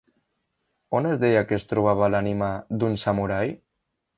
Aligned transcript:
On 0.99 1.09
es 1.09 1.19
deia 1.25 1.43
que 1.51 1.59
es 1.59 1.69
trobava 1.73 2.09
l'ànima 2.15 2.51
d'un 2.81 2.99
samurai? 3.07 3.55